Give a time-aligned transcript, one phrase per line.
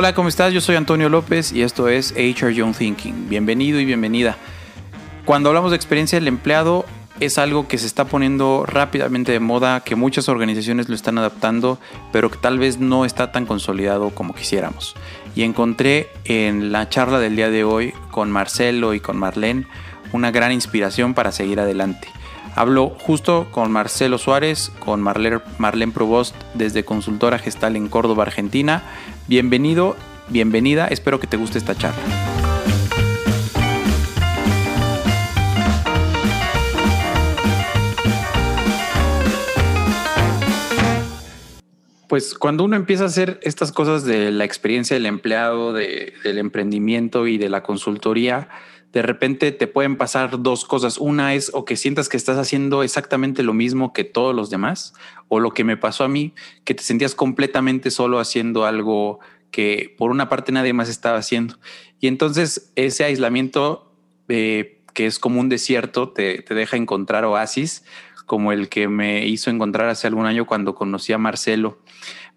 [0.00, 0.54] Hola, ¿cómo estás?
[0.54, 3.28] Yo soy Antonio López y esto es HR Young Thinking.
[3.28, 4.38] Bienvenido y bienvenida.
[5.26, 6.86] Cuando hablamos de experiencia del empleado,
[7.20, 11.78] es algo que se está poniendo rápidamente de moda, que muchas organizaciones lo están adaptando,
[12.12, 14.94] pero que tal vez no está tan consolidado como quisiéramos.
[15.36, 19.66] Y encontré en la charla del día de hoy con Marcelo y con Marlene
[20.14, 22.08] una gran inspiración para seguir adelante.
[22.56, 28.82] Hablo justo con Marcelo Suárez, con Marlene, Provost desde Consultora Gestal en Córdoba, Argentina.
[29.26, 29.96] Bienvenido,
[30.28, 32.02] bienvenida, espero que te guste esta charla.
[42.08, 47.28] Pues cuando uno empieza a hacer estas cosas de la experiencia del empleado, del emprendimiento
[47.28, 48.48] y de la consultoría,
[48.92, 50.98] de repente te pueden pasar dos cosas.
[50.98, 54.94] Una es o que sientas que estás haciendo exactamente lo mismo que todos los demás,
[55.28, 59.94] o lo que me pasó a mí, que te sentías completamente solo haciendo algo que
[59.98, 61.58] por una parte nadie más estaba haciendo.
[62.00, 63.92] Y entonces ese aislamiento
[64.28, 67.84] eh, que es como un desierto te, te deja encontrar oasis,
[68.30, 71.80] como el que me hizo encontrar hace algún año cuando conocí a Marcelo.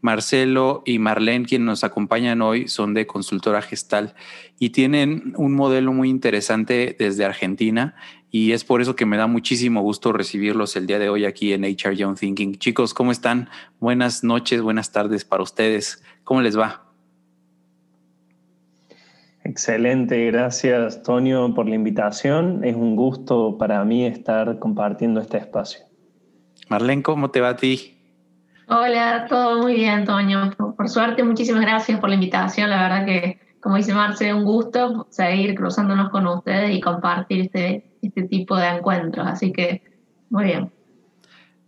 [0.01, 4.15] Marcelo y Marlene, quienes nos acompañan hoy, son de consultora gestal
[4.57, 7.93] y tienen un modelo muy interesante desde Argentina
[8.31, 11.53] y es por eso que me da muchísimo gusto recibirlos el día de hoy aquí
[11.53, 12.55] en HR Young Thinking.
[12.55, 13.51] Chicos, ¿cómo están?
[13.79, 16.01] Buenas noches, buenas tardes para ustedes.
[16.23, 16.82] ¿Cómo les va?
[19.45, 22.63] Excelente, gracias Tonio por la invitación.
[22.63, 25.85] Es un gusto para mí estar compartiendo este espacio.
[26.69, 27.97] Marlene, ¿cómo te va a ti?
[28.69, 30.51] Hola, todo muy bien, Antonio.
[30.57, 32.69] Por suerte, muchísimas gracias por la invitación.
[32.69, 37.97] La verdad que, como dice Marce, un gusto seguir cruzándonos con ustedes y compartir este,
[38.01, 39.27] este tipo de encuentros.
[39.27, 39.83] Así que,
[40.29, 40.71] muy bien.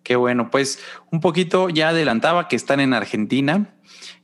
[0.03, 0.79] Qué bueno, pues
[1.11, 3.75] un poquito ya adelantaba que están en Argentina,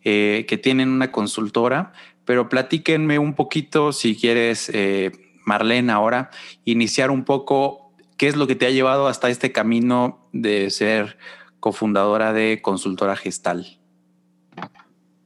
[0.04, 1.92] eh, que tienen una consultora,
[2.26, 5.12] pero platíquenme un poquito, si quieres, eh,
[5.46, 6.30] Marlene, ahora,
[6.66, 11.18] iniciar un poco qué es lo que te ha llevado hasta este camino de ser
[11.60, 13.66] cofundadora de Consultora Gestal?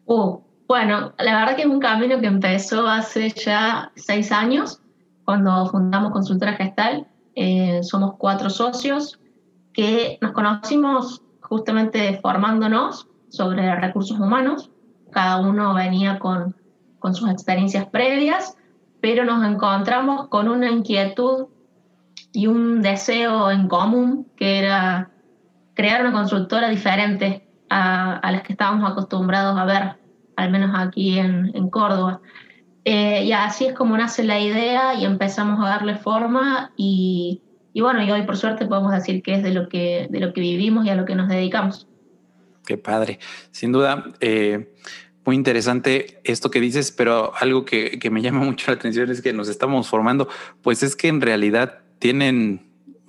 [0.05, 4.81] Uh, bueno, la verdad que es un camino que empezó hace ya seis años,
[5.25, 7.07] cuando fundamos Consultora Gestal.
[7.35, 9.19] Eh, somos cuatro socios
[9.73, 14.71] que nos conocimos justamente formándonos sobre recursos humanos.
[15.11, 16.55] Cada uno venía con,
[17.05, 18.57] con sus experiencias previas,
[18.99, 21.49] pero nos encontramos con una inquietud
[22.33, 25.11] y un deseo en común que era
[25.75, 29.97] crear una consultora diferente a, las que estábamos acostumbrados a ver,
[30.35, 32.21] al menos aquí en, Córdoba.
[32.85, 37.43] Eh, y así es como nace la idea y empezamos a darle forma y,
[37.75, 40.41] bueno, y hoy por suerte podemos decir que es de lo que, de lo que
[40.41, 41.87] vivimos y a lo que nos dedicamos.
[42.65, 43.19] Qué padre.
[43.51, 44.73] Sin duda, eh,
[45.25, 49.21] muy interesante esto que dices, pero algo que, que me llama mucho la atención es
[49.21, 50.27] que nos estamos formando,
[50.61, 52.65] pues es que en realidad tienen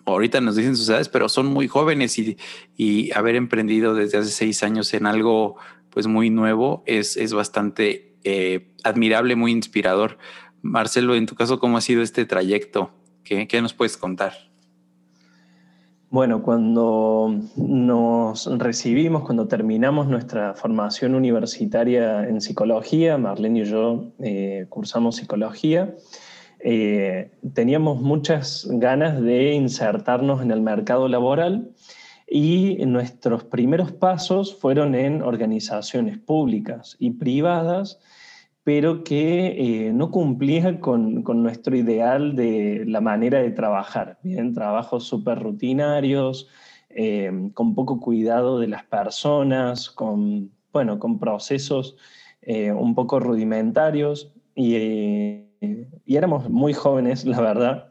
[0.07, 2.37] ahorita nos dicen sus edades, pero son muy jóvenes y,
[2.77, 5.57] y haber emprendido desde hace seis años en algo
[5.91, 10.19] pues muy nuevo es, es bastante eh, admirable, muy inspirador.
[10.63, 12.91] Marcelo, en tu caso, ¿cómo ha sido este trayecto?
[13.25, 14.51] ¿Qué, qué nos puedes contar?
[16.17, 24.65] Bueno, cuando nos recibimos, cuando terminamos nuestra formación universitaria en psicología, Marlene y yo eh,
[24.71, 25.95] cursamos psicología,
[26.61, 31.73] eh, teníamos muchas ganas de insertarnos en el mercado laboral
[32.27, 37.99] y nuestros primeros pasos fueron en organizaciones públicas y privadas,
[38.67, 44.19] pero que eh, no cumplían con, nuestro ideal de la manera de trabajar.
[44.25, 46.49] Bien, trabajos súper rutinarios,
[46.91, 51.97] eh, con poco cuidado de las personas, con, bueno, con procesos
[52.45, 55.47] un poco rudimentarios y
[56.05, 57.89] y éramos muy jóvenes, la verdad,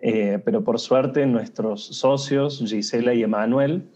[0.00, 3.90] eh, pero por suerte nuestros socios, Gisela y Emanuel,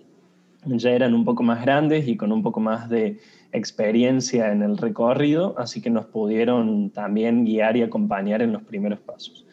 [0.66, 3.18] ya eran un poco más grandes y con un poco más de
[3.52, 9.00] experiencia en el recorrido, así que nos pudieron también guiar y acompañar en los primeros
[9.00, 9.46] pasos.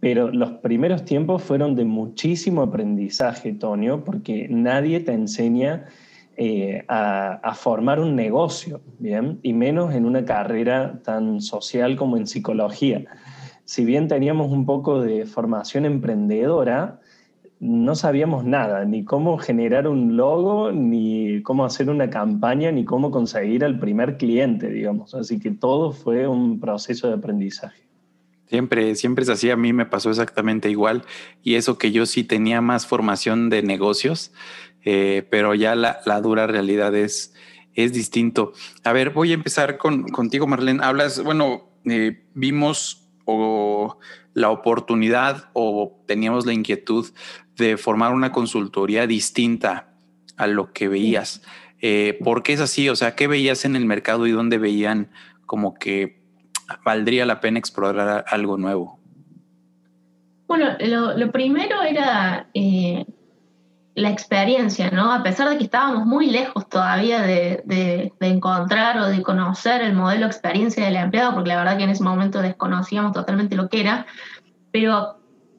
[0.00, 5.84] Pero los primeros tiempos fueron de muchísimo aprendizaje, Tonio, porque nadie te enseña
[6.36, 9.38] eh, a, formar un negocio, ¿bien?
[9.42, 13.04] Y menos en una carrera tan social como en psicología.
[13.66, 16.98] Si bien teníamos un poco de formación emprendedora,
[17.60, 23.10] no sabíamos nada, ni cómo generar un logo, ni cómo hacer una campaña, ni cómo
[23.10, 25.14] conseguir al primer cliente, digamos.
[25.14, 27.82] Así que todo fue un proceso de aprendizaje.
[28.46, 29.50] Siempre, siempre es así.
[29.50, 31.04] A mí me pasó exactamente igual.
[31.42, 34.32] Y eso que yo sí tenía más formación de negocios,
[34.82, 37.34] eh, pero ya la, dura realidad es
[37.74, 38.52] es distinto.
[38.84, 40.82] A ver, voy a empezar con, contigo, Marlene.
[40.82, 43.98] Hablas, bueno, eh, vimos o
[44.34, 47.06] la oportunidad o teníamos la inquietud
[47.56, 49.92] de formar una consultoría distinta
[50.36, 51.42] a lo que veías.
[51.80, 52.88] Eh, ¿Por qué es así?
[52.88, 55.10] O sea, ¿qué veías en el mercado y dónde veían
[55.46, 56.20] como que
[56.84, 58.98] valdría la pena explorar algo nuevo?
[60.46, 63.06] Bueno, lo, primero era eh,
[64.00, 65.12] la experiencia, ¿no?
[65.12, 70.26] A pesar de que estábamos muy lejos todavía de, encontrar o de conocer el modelo
[70.26, 74.06] experiencia del empleado, porque la verdad que en ese momento desconocíamos totalmente lo que era,
[74.70, 75.18] pero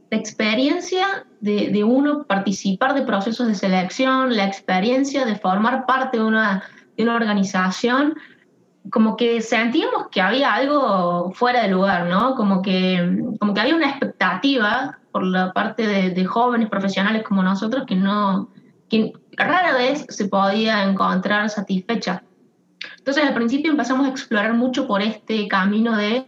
[0.10, 6.24] la experiencia de, uno participar de procesos de selección, la experiencia de formar parte de
[6.24, 6.64] una,
[6.98, 8.16] de una organización,
[8.90, 12.36] como que sentíamos que había algo fuera de lugar, ¿no?
[12.36, 17.84] Como que, como que había una expectativa por la parte de, jóvenes profesionales como nosotros
[17.86, 18.50] que no,
[18.90, 22.24] que rara vez se podía encontrar satisfecha.
[22.98, 26.26] Entonces al principio empezamos a explorar mucho por este camino de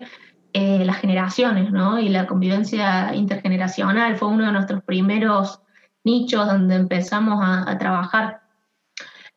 [0.54, 2.00] eh, las generaciones, ¿no?
[2.00, 5.62] Y la convivencia intergeneracional fue uno de nuestros primeros
[6.04, 8.44] nichos donde empezamos a trabajar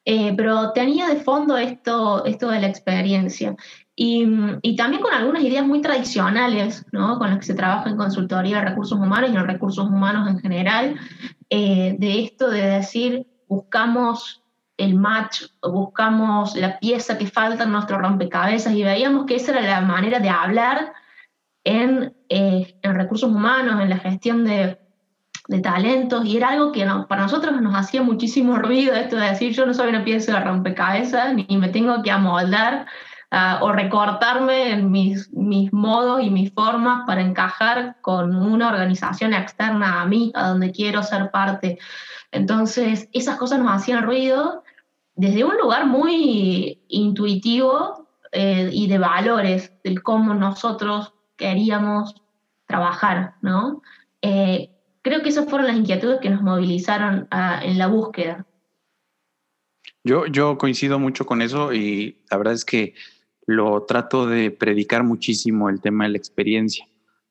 [0.08, 3.56] eh, pero tenía de fondo esto, esto de la experiencia.
[3.98, 4.28] Y,
[4.60, 7.18] y, también con algunas ideas muy tradicionales, ¿no?
[7.18, 10.38] con las que se trabaja en consultoría de recursos humanos y en recursos humanos en
[10.38, 10.96] general,
[11.48, 14.42] eh, de esto de decir, buscamos
[14.76, 19.62] el match, buscamos la pieza que falta en nuestro rompecabezas y veíamos que esa era
[19.62, 20.92] la manera de hablar
[21.64, 24.78] en, eh, en recursos humanos, en la gestión de,
[25.48, 29.52] de talentos y era algo que para nosotros nos hacía muchísimo ruido esto de decir
[29.52, 32.86] yo no soy una pieza de rompecabezas ni me tengo que amoldar
[33.30, 39.34] ah, o recortarme en mis, mis modos y mis formas para encajar con una organización
[39.34, 41.78] externa a mí, a donde quiero ser parte.
[42.32, 44.62] Entonces esas cosas nos hacían ruido
[45.14, 52.14] desde un lugar muy intuitivo eh, y de valores, del cómo nosotros queríamos
[52.66, 53.82] trabajar, ¿no?
[54.20, 54.70] Eh,
[55.02, 58.44] creo que esas fueron las inquietudes que nos movilizaron ah, en la búsqueda.
[60.04, 62.94] Yo, yo coincido mucho con eso y la verdad es que
[63.46, 66.86] lo trato de predicar muchísimo el tema de la experiencia,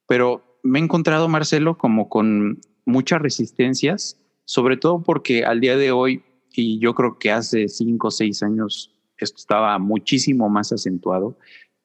[0.07, 5.91] pero me he encontrado, Marcelo, como con muchas resistencias, sobre todo porque al día de
[5.91, 6.23] hoy,
[6.53, 11.37] y yo creo que hace cinco o seis años esto estaba muchísimo más acentuado,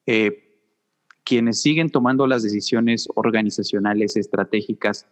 [0.05, 0.51] eh,
[1.23, 5.07] quienes siguen tomando las decisiones organizacionales, estratégicas,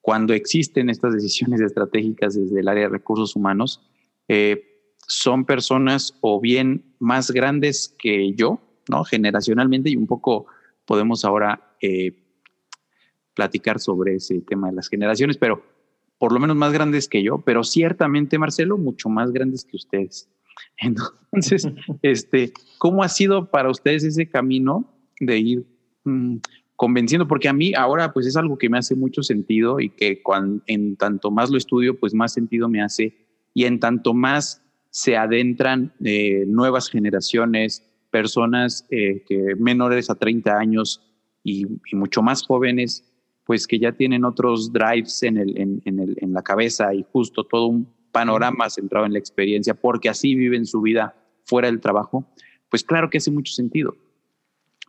[0.00, 3.82] cuando existen estas decisiones estratégicas desde el área de recursos humanos,
[4.28, 4.75] eh,
[5.06, 9.04] son personas o bien más grandes que yo, ¿no?
[9.04, 10.46] Generacionalmente, y un poco
[10.84, 12.16] podemos ahora eh,
[13.34, 15.62] platicar sobre ese tema de las generaciones, pero
[16.18, 20.28] por lo menos más grandes que yo, pero ciertamente, Marcelo, mucho más grandes que ustedes.
[20.78, 21.68] Entonces,
[22.02, 25.66] este, ¿cómo ha sido para ustedes ese camino de ir
[26.04, 26.36] mm,
[26.76, 30.22] convenciendo, porque a mí ahora pues es algo que me hace mucho sentido y que
[30.22, 33.16] cuando, en tanto más lo estudio, pues más sentido me hace
[33.54, 34.62] y en tanto más
[34.96, 41.02] se adentran eh, nuevas generaciones, personas eh, que menores a 30 años
[41.44, 43.04] y, mucho más jóvenes,
[43.44, 47.44] pues que ya tienen otros drives en, el, en, el, en la cabeza y justo
[47.44, 52.24] todo un panorama centrado en la experiencia, porque así viven su vida fuera del trabajo,
[52.70, 53.94] pues claro que hace mucho sentido.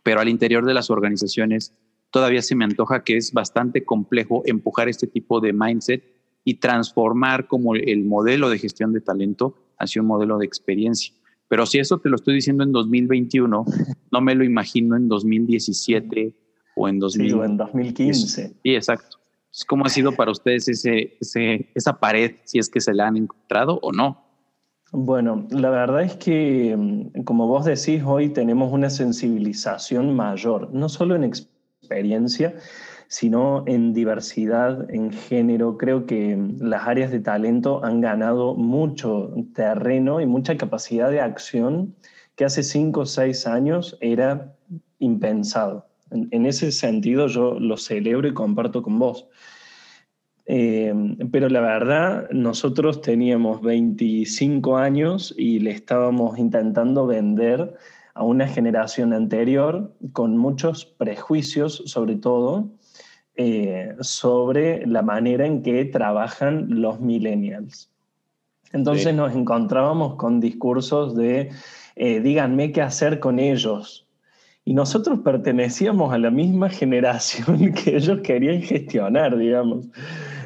[0.04, 1.74] Pero al interior de las organizaciones
[2.10, 6.02] todavía se me antoja que es bastante complejo empujar este tipo de mindset
[6.44, 11.14] y transformar como el modelo de gestión de talento hacia un modelo de experiencia.
[11.48, 13.64] Pero si eso te lo estoy diciendo en 2021,
[14.12, 16.34] no me lo imagino en 2017
[16.76, 18.48] o en, 2015.
[18.62, 19.18] Sí, exacto.
[19.66, 21.18] ¿Cómo ha sido para ustedes ese,
[21.74, 24.24] esa pared, si es que se la han encontrado o no?
[24.92, 30.88] Bueno, la verdad es que, mm, como vos decís, hoy tenemos una sensibilización mayor, no
[30.88, 32.54] solo en experiencia,
[33.08, 35.78] sino en diversidad, en género.
[35.78, 41.94] Creo que las áreas de talento han ganado mucho terreno y mucha capacidad de acción
[42.36, 44.54] que hace cinco o seis años era
[44.98, 45.86] impensado.
[46.10, 49.26] En, ese sentido yo lo celebro y comparto con vos.
[50.46, 50.94] Eh,
[51.30, 57.74] pero la verdad, nosotros teníamos 25 años y le estábamos intentando vender
[58.14, 62.70] a una generación anterior con muchos prejuicios, sobre todo,
[63.40, 67.88] eh, sobre la manera en que trabajan los millennials.
[68.72, 71.50] Entonces nos encontrábamos con discursos de,
[71.94, 74.08] eh, díganme qué hacer con ellos.
[74.64, 79.86] Y nosotros pertenecíamos a la misma generación que ellos querían gestionar, digamos.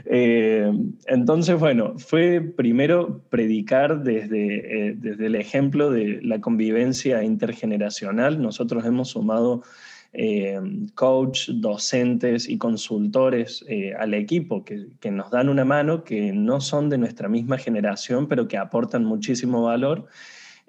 [0.05, 0.71] Eh,
[1.07, 8.41] entonces, bueno, fue primero predicar desde, eh, desde el ejemplo de la convivencia intergeneracional.
[8.43, 9.63] Nosotros hemos sumado
[10.13, 10.61] eh,
[10.95, 13.65] coach, docentes y consultores
[13.99, 18.29] al equipo que, que, nos dan una mano, que no son de nuestra misma generación,
[18.29, 20.07] pero que aportan muchísimo valor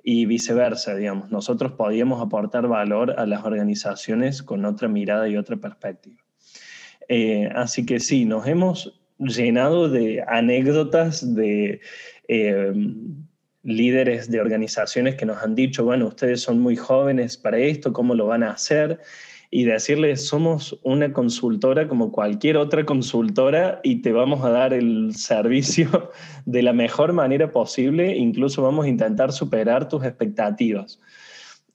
[0.03, 1.29] y viceversa, digamos.
[1.29, 6.21] Nosotros podíamos aportar valor a las organizaciones con otra mirada y otra perspectiva.
[7.55, 11.81] así que sí, nos hemos llenado de anécdotas de
[12.27, 12.73] eh,
[13.63, 18.13] líderes de organizaciones que nos han dicho, bueno, ustedes son muy jóvenes para esto, ¿cómo
[18.15, 19.00] lo van a hacer?
[19.55, 25.13] Y decirles, somos una consultora como cualquier otra consultora y te vamos a dar el
[25.13, 26.10] servicio
[26.48, 31.00] de la mejor manera posible, incluso vamos a intentar superar tus expectativas.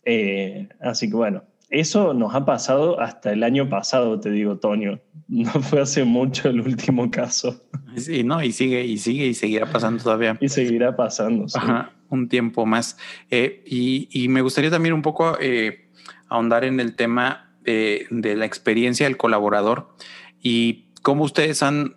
[0.04, 5.00] Eh, así que bueno, eso nos ha pasado hasta el año pasado, te digo, Toño.
[5.28, 7.62] No fue hace mucho el último caso.
[7.96, 10.36] Sí, no, y sigue, y sigue, y seguirá pasando todavía.
[10.40, 11.44] Y seguirá pasando.
[11.54, 12.96] Ajá, un tiempo más.
[13.30, 15.90] Eh, y, me gustaría también un poco eh,
[16.28, 19.94] ahondar en el tema de, la experiencia del colaborador
[20.40, 21.96] y cómo ustedes han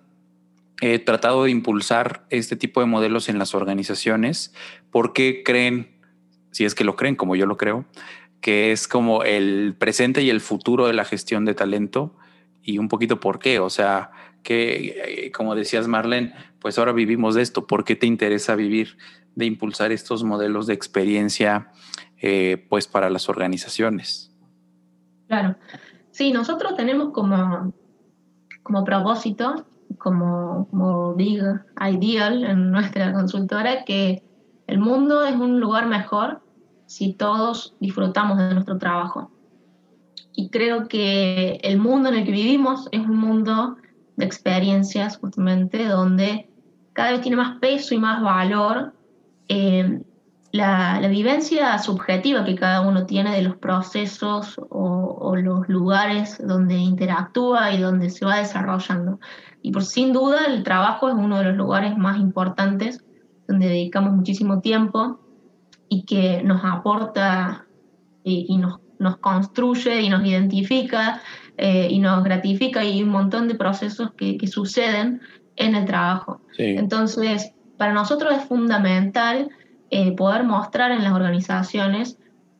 [0.81, 4.53] eh, tratado de impulsar este tipo de modelos en las organizaciones.
[4.89, 5.95] ¿Por qué creen,
[6.51, 7.85] si es que lo creen, como yo lo creo,
[8.41, 12.15] que es como el presente y el futuro de la gestión de talento
[12.63, 13.59] y un poquito por qué.
[13.59, 14.11] O sea,
[14.43, 17.67] que eh, como decías Marlene, pues ahora vivimos de esto.
[17.67, 18.97] ¿Por qué te interesa vivir
[19.35, 21.71] de impulsar estos modelos de experiencia
[22.19, 24.30] eh, pues para las organizaciones?
[25.31, 25.55] Claro.
[26.09, 27.71] Sí, nosotros tenemos como,
[28.63, 29.65] como propósito,
[29.97, 31.41] como, como big
[31.89, 34.23] ideal en nuestra consultora, que
[34.67, 36.41] el mundo es un lugar mejor
[36.85, 39.31] si todos disfrutamos de nuestro trabajo.
[40.33, 43.77] Y creo que el mundo en el que vivimos es un mundo
[44.17, 46.49] de experiencias, justamente, donde
[46.91, 48.93] cada vez tiene más peso y más valor
[49.47, 50.01] eh,
[50.51, 56.75] la, vivencia subjetiva que cada uno tiene de los procesos o, o, los lugares donde
[56.75, 59.19] interactúa y donde se va desarrollando.
[59.61, 63.03] Y por sin duda el trabajo es uno de los lugares más importantes
[63.47, 65.19] donde dedicamos muchísimo tiempo
[65.89, 67.65] y que nos aporta
[68.23, 71.21] y, nos, nos, construye y nos identifica
[71.57, 75.21] eh, y nos gratifica y un montón de procesos que, que suceden
[75.55, 76.41] en el trabajo.
[76.57, 79.49] Entonces, para nosotros es fundamental
[80.15, 82.17] poder mostrar en las organizaciones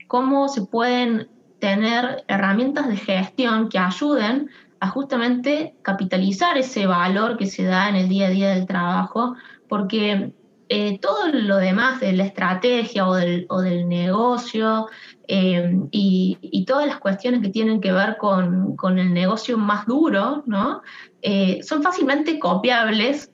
[0.08, 4.50] cómo se pueden tener herramientas de gestión que ayuden
[4.82, 9.36] a justamente capitalizar ese valor que se da en el día a día del trabajo,
[9.70, 10.34] porque
[10.74, 14.88] eh, todo lo demás de la estrategia o del, o del negocio
[15.28, 20.44] eh, y, todas las cuestiones que tienen que ver con, con el negocio más duro,
[20.46, 20.82] ¿no?
[21.22, 23.31] Eh, son fácilmente copiables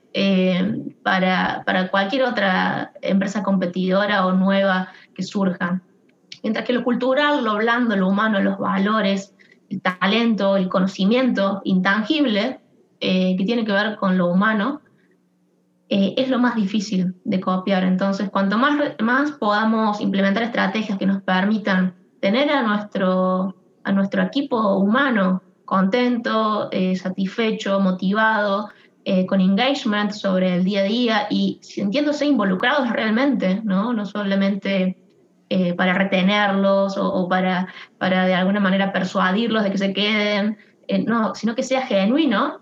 [1.02, 5.82] para, para, cualquier otra empresa competidora o nueva que surja.
[6.42, 9.34] Mientras que lo cultural, lo blando, lo humano, los valores,
[9.68, 12.60] el talento, el conocimiento intangible
[13.00, 14.80] que tiene que ver con lo humano,
[15.90, 17.84] eh, es lo más difícil de copiar.
[17.84, 24.22] Entonces, cuanto más, más podamos implementar estrategias que nos permitan tener a nuestro, a nuestro
[24.22, 28.68] equipo humano contento, eh, satisfecho, motivado,
[29.10, 34.98] eh, con engagement sobre el día a día y sintiéndose involucrados realmente, no, no solamente
[35.78, 40.58] para retenerlos o, para, para de alguna manera persuadirlos de que se queden,
[41.06, 42.60] no, sino que sea genuino,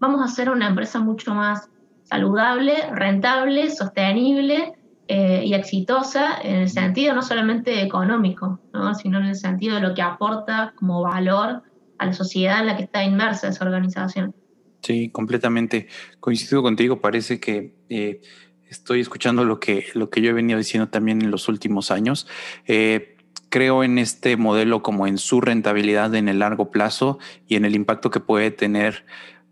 [0.00, 1.70] vamos a ser una empresa mucho más
[2.02, 4.74] saludable, rentable, sostenible
[5.06, 8.60] eh, y exitosa en el sentido no solamente económico,
[9.00, 11.62] sino en el sentido de lo que aporta como valor
[11.98, 14.34] a la sociedad en la que está inmersa esa organización.
[14.82, 15.88] Sí, completamente.
[16.20, 18.20] Coincido contigo, parece que eh,
[18.68, 22.26] estoy escuchando lo que, lo que yo he venido diciendo también en los últimos años.
[22.66, 23.16] Eh,
[23.50, 27.74] creo en este modelo como en su rentabilidad en el largo plazo y en el
[27.74, 29.04] impacto que puede tener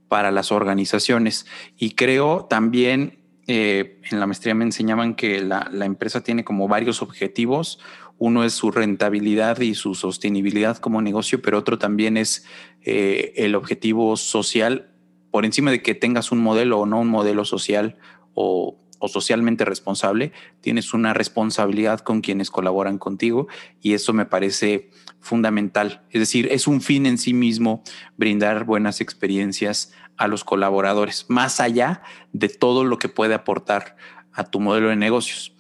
[0.09, 1.47] para las organizaciones.
[1.77, 7.03] Y creo también, eh, en la maestría me enseñaban que la, empresa tiene como varios
[7.03, 7.81] objetivos.
[8.17, 12.47] Uno es su rentabilidad y su sostenibilidad como negocio, pero otro también es
[12.83, 14.88] el objetivo social,
[15.31, 17.97] por encima de que tengas un modelo o no un modelo social
[18.35, 23.47] o, socialmente responsable, tienes una responsabilidad con quienes colaboran contigo
[23.81, 26.03] y eso me parece fundamental.
[26.11, 27.85] Es decir, es un fin en sí mismo
[28.17, 33.97] brindar buenas experiencias a los colaboradores, más allá de todo lo que puede aportar
[34.33, 35.55] a tu modelo de negocios.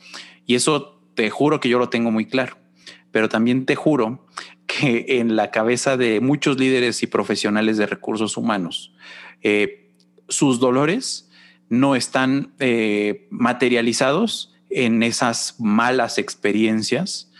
[0.45, 2.59] Y eso te juro que yo lo tengo muy claro,
[3.13, 4.27] pero también te juro
[4.67, 8.93] que en la cabeza de muchos líderes y profesionales de recursos humanos,
[9.43, 9.93] eh,
[10.29, 11.31] sus dolores
[11.69, 17.31] no están eh, materializados en esas malas experiencias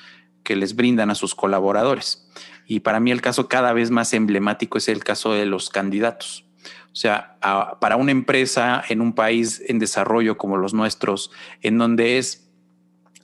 [0.43, 2.29] que les brindan a sus colaboradores.
[2.67, 6.45] Y para mí el caso cada vez más emblemático es el caso de los candidatos.
[6.93, 7.39] O sea,
[7.81, 11.31] para una empresa en un país en desarrollo como los nuestros,
[11.63, 12.51] en donde es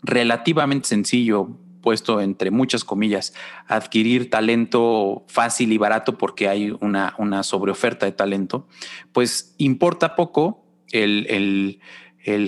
[0.02, 3.34] relativamente sencillo puesto entre muchas comillas,
[3.68, 8.66] adquirir talento fácil y barato porque hay una, una sobreoferta de talento,
[9.12, 11.78] pues importa poco el,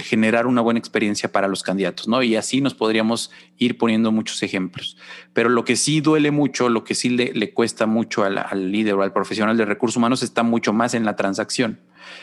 [0.03, 2.23] generar una buena experiencia para los candidatos, ¿no?
[2.23, 4.97] Y así nos podríamos ir poniendo muchos ejemplos.
[5.35, 8.95] Pero lo que sí duele mucho, lo que sí le, cuesta mucho al, al, líder
[8.95, 11.81] o al profesional de recursos humanos está mucho más en la transacción.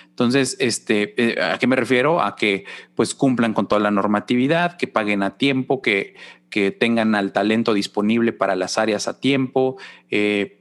[0.09, 2.21] Entonces, este, eh, ¿a qué me refiero?
[2.21, 2.65] A que
[2.95, 6.15] pues cumplan con toda la normatividad, que paguen a tiempo, que,
[6.53, 9.77] que tengan al talento disponible para las áreas a tiempo.
[10.11, 10.59] Eh,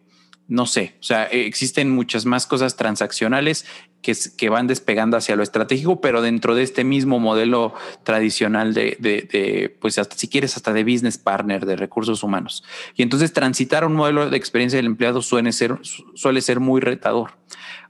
[0.49, 3.67] no sé, o sea, existen muchas más cosas transaccionales
[4.01, 9.99] que, van despegando hacia lo estratégico, pero dentro de este mismo modelo tradicional de, pues
[9.99, 12.65] hasta si quieres, hasta de business partner, de recursos humanos.
[12.97, 15.79] Y entonces transitar un modelo de experiencia del empleado ser,
[16.15, 17.33] suele ser muy retador.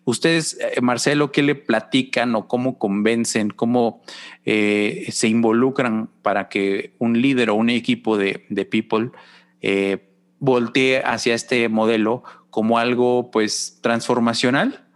[0.04, 4.02] Ustedes, eh, Marcelo, ¿qué le platican o cómo convencen, cómo
[4.44, 8.40] eh, se involucran para que un líder o un equipo de,
[8.70, 9.10] people
[9.60, 10.08] eh,
[10.40, 14.88] voltee hacia este modelo como algo pues transformacional?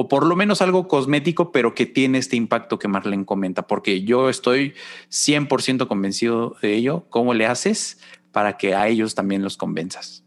[0.00, 4.04] o por lo menos algo cosmético, pero que tiene este impacto que Marlene comenta, porque
[4.04, 4.74] yo estoy
[5.10, 7.06] 100% convencido de ello.
[7.10, 7.98] ¿Cómo le haces
[8.30, 10.24] para que a ellos también los convenzas?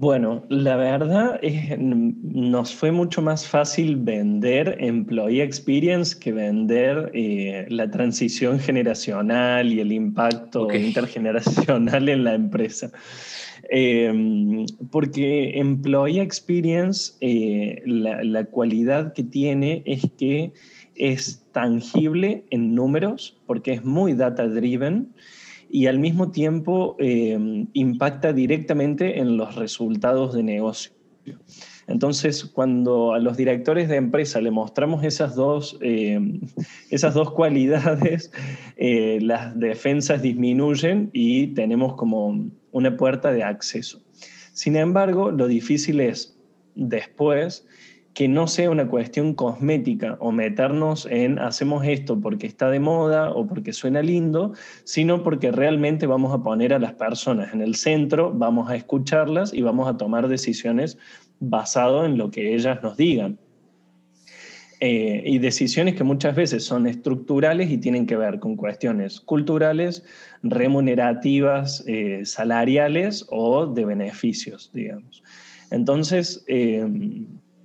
[0.00, 7.66] Bueno, la verdad es, nos fue mucho más fácil vender Employee Experience que vender eh,
[7.68, 12.90] la transición generacional y el impacto intergeneracional en la empresa.
[13.68, 20.54] Em, porque Employee Experience, eh, la, la cualidad que tiene es que
[20.94, 25.12] es tangible en números, porque es muy data driven
[25.70, 30.92] y al mismo tiempo eh, impacta directamente en los resultados de negocio.
[31.86, 36.20] Entonces, cuando a los directores de empresa le mostramos esas dos, eh,
[36.90, 38.32] esas dos cualidades,
[38.76, 44.00] eh, las defensas disminuyen y tenemos como una puerta de acceso.
[44.52, 46.38] Sin embargo, lo difícil es
[46.74, 47.66] después
[48.14, 53.30] que no sea una cuestión cosmética o meternos en hacemos esto porque está de moda
[53.30, 54.52] o porque suena lindo,
[54.84, 59.54] sino porque realmente vamos a poner a las personas en el centro, vamos a escucharlas
[59.54, 60.98] y vamos a tomar decisiones
[61.38, 63.38] basado en lo que ellas nos digan.
[64.82, 70.04] Eh, y decisiones que muchas veces son estructurales y tienen que ver con cuestiones culturales,
[70.42, 75.22] remunerativas, eh, salariales o de beneficios, digamos.
[75.70, 76.86] Entonces, eh,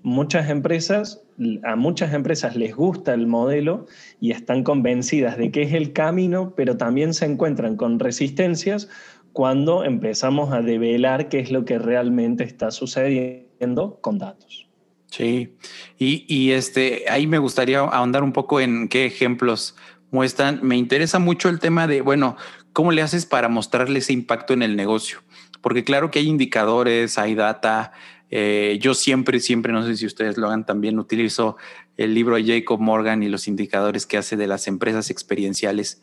[0.05, 1.23] muchas empresas,
[1.63, 3.87] a muchas empresas les gusta el modelo
[4.21, 8.87] y están convencidas de que es el camino, pero también se encuentran con resistencias
[9.33, 14.67] cuando empezamos a develar qué es lo que realmente está sucediendo con datos.
[15.07, 15.55] Sí,
[15.97, 19.75] y, este, ahí me gustaría ahondar un poco en qué ejemplos
[20.11, 20.59] muestran.
[20.61, 22.37] Me interesa mucho el tema de, bueno,
[22.73, 25.23] ¿cómo le haces para mostrarle ese impacto en el negocio?
[25.61, 27.91] Porque claro que hay indicadores, hay data,
[28.31, 31.57] eh, yo siempre, siempre, no sé si ustedes lo hagan también, utilizo
[31.97, 36.01] el libro de Jacob Morgan y los indicadores que hace de las empresas experienciales.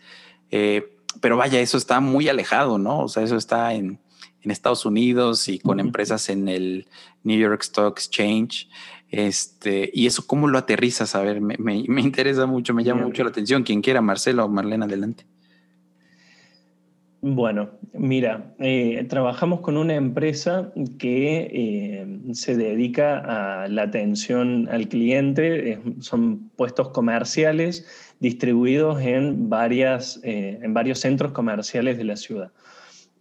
[0.51, 3.01] Eh, pero vaya, eso está muy alejado, ¿no?
[3.01, 4.01] O sea, eso está en,
[4.45, 6.89] Estados Unidos y con empresas en el
[7.23, 8.69] New York Stock Exchange.
[9.09, 11.15] Este, y eso, ¿cómo lo aterrizas?
[11.15, 13.63] A ver, me, me interesa mucho, me llama mucho la atención.
[13.63, 15.25] Quien quiera, Marcelo o Marlene, adelante.
[17.25, 24.89] Bueno, mira, eh, trabajamos con una empresa que eh, se dedica a la atención al
[24.89, 27.87] cliente, son puestos comerciales
[28.19, 32.51] distribuidos en, varias, eh, en varios centros comerciales de la ciudad,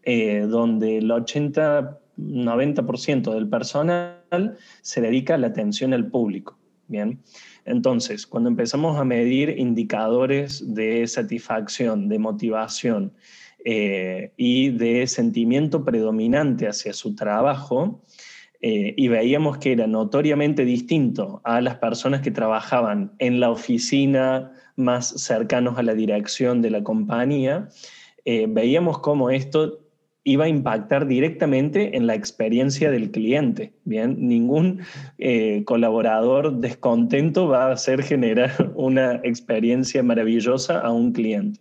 [0.03, 6.57] donde el 80-90% del personal se dedica a la atención al público.
[6.87, 7.19] Bien.
[7.65, 13.13] Entonces, cuando empezamos a medir indicadores de satisfacción, de motivación,
[13.63, 18.01] eh, y de sentimiento predominante hacia su trabajo,
[18.59, 24.51] eh, y veíamos que era notoriamente distinto a las personas que trabajaban en la oficina
[24.75, 27.69] más cercanos a la dirección de la compañía,
[28.25, 29.79] eh, veíamos cómo esto
[30.23, 33.73] iba a impactar directamente en la experiencia del cliente.
[33.85, 34.81] Bien, ningún
[35.65, 41.59] colaborador descontento va a hacer generar una experiencia maravillosa a un cliente.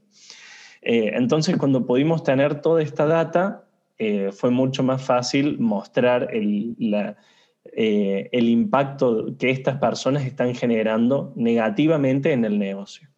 [0.83, 3.65] Eh, entonces, cuando pudimos tener toda esta data,
[3.99, 12.33] eh, fue mucho más fácil mostrar eh, el impacto que estas personas están generando negativamente
[12.33, 13.09] en el negocio.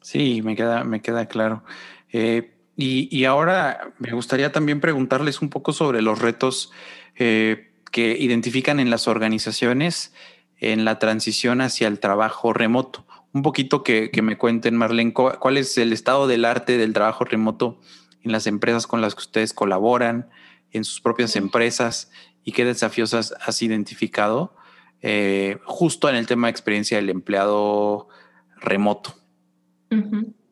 [0.00, 1.64] Sí, me queda, me queda claro.
[2.76, 6.72] Y, ahora me gustaría también preguntarles un poco sobre los retos
[7.14, 10.14] que identifican en las organizaciones
[10.60, 13.06] en la transición hacia el trabajo remoto.
[13.32, 17.24] Un poquito que, que me cuenten, Marlene, cuál es el estado del arte del trabajo
[17.24, 17.80] remoto
[18.22, 20.28] en las empresas con las que ustedes colaboran,
[20.72, 22.10] en sus propias empresas
[22.44, 24.54] y qué desafíos has, identificado
[25.00, 28.08] eh, justo en el tema de experiencia del empleado
[28.56, 29.14] remoto.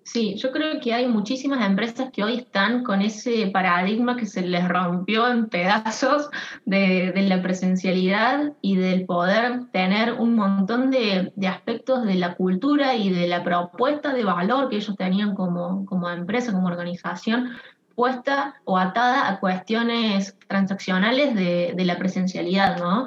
[0.06, 4.40] Sí, yo creo que hay muchísimas empresas que hoy están con ese paradigma que se
[4.42, 6.30] les rompió en pedazos
[6.64, 12.94] de, la presencialidad y del poder tener un montón de, de, aspectos de la cultura
[12.94, 17.50] y de la propuesta de valor que ellos tenían como, como empresa, como organización,
[17.96, 23.06] puesta o atada a cuestiones transaccionales de, la presencialidad, ¿no?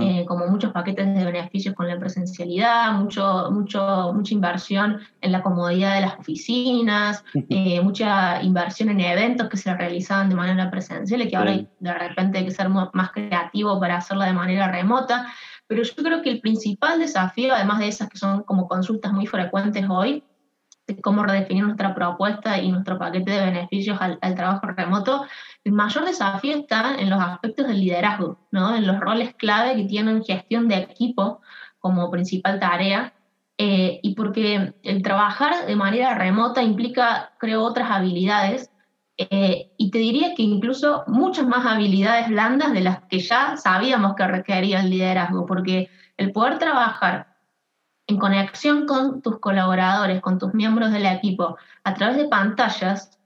[0.00, 5.42] Eh, como muchos paquetes de beneficios con la presencialidad, mucho, mucho, mucha inversión en la
[5.42, 11.20] comodidad de las oficinas, eh, mucha inversión en eventos que se realizaban de manera presencial
[11.20, 15.26] y que ahora de repente hay que ser más creativo para hacerlo de manera remota.
[15.66, 19.26] Pero yo creo que el principal desafío, además de esas que son como consultas muy
[19.26, 20.22] frecuentes hoy,
[20.96, 25.26] cómo redefinir nuestra propuesta y nuestro paquete de beneficios al, trabajo remoto,
[25.64, 28.74] el mayor desafío está en los aspectos del liderazgo, ¿no?
[28.74, 31.40] en los roles clave que tienen gestión de equipo
[31.78, 33.12] como principal tarea,
[33.58, 38.70] eh, y porque el trabajar de manera remota implica, creo, otras habilidades,
[39.16, 44.14] eh, y te diría que incluso muchas más habilidades blandas de las que ya sabíamos
[44.14, 47.27] que requería el liderazgo, porque el poder trabajar
[48.08, 53.18] en conexión con tus colaboradores, con tus miembros del equipo, a través de pantallas,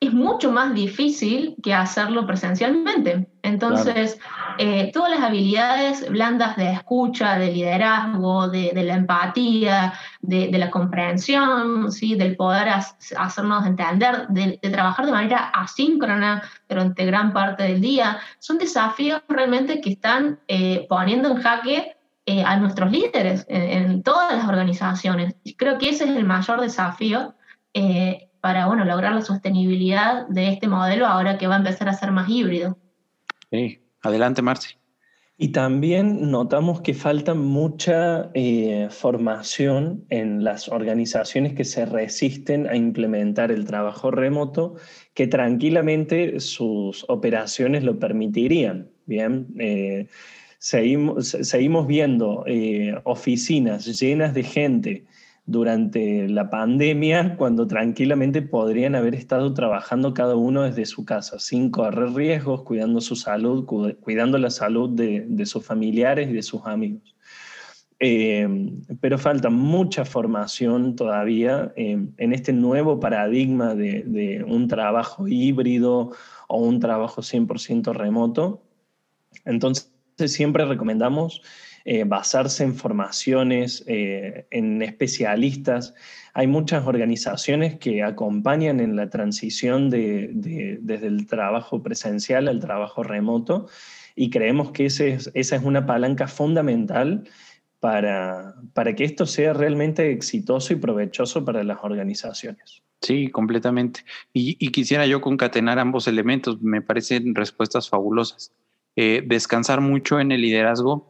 [0.00, 3.28] es mucho más difícil que hacerlo presencialmente.
[3.42, 4.18] Entonces,
[4.58, 11.90] eh, todas las habilidades blandas de escucha, de liderazgo, de, la empatía, de, la comprensión,
[11.90, 12.14] ¿sí?
[12.14, 12.68] del poder
[13.16, 19.80] hacernos entender, de, trabajar de manera asíncrona durante gran parte del día, son desafíos realmente
[19.80, 21.97] que están eh, poniendo en jaque
[22.30, 25.34] eh, a nuestros líderes en, todas las organizaciones.
[25.56, 27.34] Creo que ese es el mayor desafío
[27.72, 31.94] eh, para bueno, lograr la sostenibilidad de este modelo ahora que va a empezar a
[31.94, 32.76] ser más híbrido.
[33.50, 34.74] Sí, adelante Marci.
[35.38, 42.76] Y también notamos que falta mucha eh, formación en las organizaciones que se resisten a
[42.76, 44.74] implementar el trabajo remoto,
[45.14, 48.90] que tranquilamente sus operaciones lo permitirían.
[49.06, 49.46] Bien,
[50.58, 55.04] seguimos, seguimos viendo eh, oficinas llenas de gente
[55.46, 61.70] durante la pandemia, cuando tranquilamente podrían haber estado trabajando cada uno desde su casa, sin
[61.70, 67.16] correr riesgos, cuidando su salud, cuidando la salud de, sus familiares y de sus amigos.
[67.98, 68.46] Eh,
[69.00, 76.12] pero falta mucha formación todavía eh, en este nuevo paradigma de, de, un trabajo híbrido
[76.46, 78.62] o un trabajo 100% remoto.
[79.46, 81.42] Entonces, siempre recomendamos
[81.84, 85.94] eh, basarse en formaciones, eh, en especialistas.
[86.34, 90.30] Hay muchas organizaciones que acompañan en la transición de,
[90.80, 93.68] desde el trabajo presencial al trabajo remoto
[94.16, 97.24] y creemos que esa es una palanca fundamental
[97.80, 102.82] para, para que esto sea realmente exitoso y provechoso para las organizaciones.
[103.00, 104.00] Sí, completamente.
[104.32, 106.60] Y, y, quisiera yo concatenar ambos elementos.
[106.60, 108.52] Me parecen respuestas fabulosas.
[109.00, 111.06] Eh, descansar mucho en el liderazgo,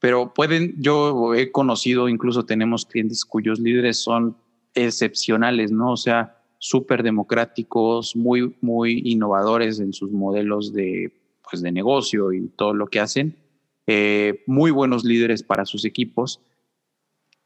[0.00, 4.36] pero pueden, yo he conocido, incluso tenemos clientes cuyos líderes son
[4.74, 5.92] excepcionales, ¿no?
[5.92, 11.12] O sea, súper democráticos, muy, muy innovadores en sus modelos de,
[11.48, 13.36] pues, de negocio y todo lo que hacen,
[13.86, 16.40] eh, muy buenos líderes para sus equipos.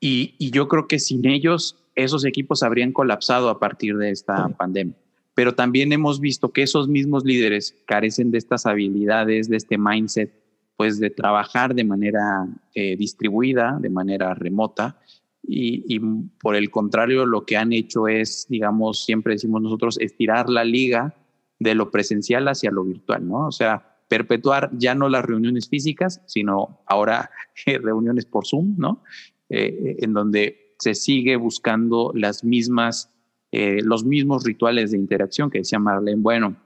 [0.01, 4.49] Y, y, yo creo que sin ellos, esos equipos habrían colapsado a partir de esta
[4.49, 4.97] pandemia
[5.35, 10.33] pero también hemos visto que esos mismos líderes carecen de estas habilidades, de este mindset,
[10.77, 14.99] pues de trabajar de manera eh, distribuida, de manera remota,
[15.47, 16.01] y,
[16.41, 21.15] por el contrario lo que han hecho es, digamos, siempre decimos nosotros, estirar la liga
[21.59, 23.47] de lo presencial hacia lo virtual, ¿no?
[23.47, 27.31] O sea, perpetuar ya no las reuniones físicas, sino ahora
[27.67, 29.03] reuniones por Zoom, ¿no?
[29.51, 33.14] Eh, en donde se sigue buscando las mismas
[33.57, 36.57] eh, los mismos rituales de interacción que decía Marlene, bueno,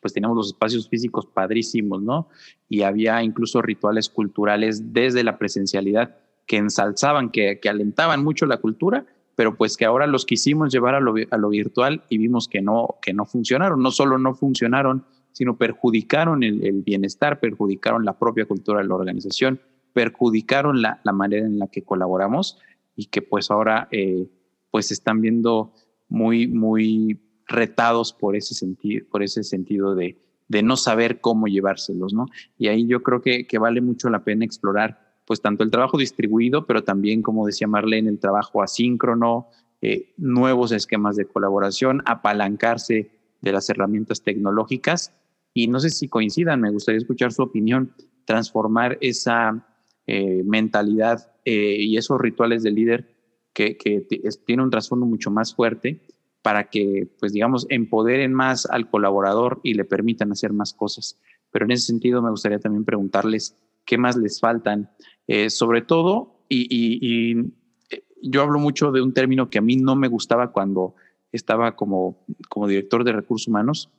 [0.00, 2.28] pues teníamos los espacios físicos padrísimos, ¿no?
[2.70, 9.04] Y había incluso rituales culturales desde la presencialidad que ensalzaban, que, alentaban mucho la cultura,
[9.34, 13.12] pero pues que ahora los quisimos llevar a lo, virtual y vimos que no, que
[13.12, 13.82] no funcionaron.
[13.82, 19.60] No solo no funcionaron, sino perjudicaron el, bienestar, perjudicaron la propia cultura de la organización,
[19.92, 22.58] perjudicaron la, manera en la que colaboramos
[22.94, 24.30] y que pues ahora eh,
[24.70, 25.74] pues están viendo
[26.08, 32.12] muy, muy retados por ese sentido, por ese sentido de, de no saber cómo llevárselos,
[32.12, 32.26] ¿no?
[32.58, 35.98] Y ahí yo creo que, que vale mucho la pena explorar pues tanto el trabajo
[35.98, 39.48] distribuido, pero también, como decía Marlene, el trabajo asíncrono,
[39.82, 45.12] eh, nuevos esquemas de colaboración, apalancarse de las herramientas tecnológicas.
[45.52, 47.92] Y no sé si coincidan, me gustaría escuchar su opinión,
[48.24, 49.66] transformar esa
[50.06, 53.15] eh, mentalidad eh, y esos rituales de líder
[53.56, 54.06] que,
[54.44, 56.02] tiene un trasfondo mucho más fuerte
[56.42, 61.18] para que, pues digamos, empoderen más al colaborador y le permitan hacer más cosas.
[61.50, 64.90] Pero en ese sentido me gustaría también preguntarles qué más les faltan,
[65.26, 67.34] eh, sobre todo, y,
[67.90, 70.94] eh, yo hablo mucho de un término que a mí no me gustaba cuando
[71.32, 73.90] estaba como, como director de recursos humanos,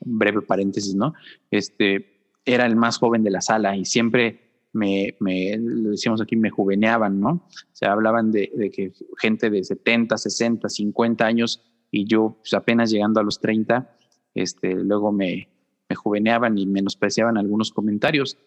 [0.00, 1.12] breve paréntesis, ¿no?
[1.50, 6.36] Este, era el más joven de la sala y siempre me, me lo decíamos aquí,
[6.36, 7.46] me juveneaban, ¿no?
[7.72, 12.90] Se hablaban de, de, que gente de 70, 60, 50 años y yo pues, apenas
[12.90, 13.96] llegando a los 30,
[14.34, 15.48] este, luego me,
[15.88, 18.38] me juveneaban y menospreciaban algunos comentarios.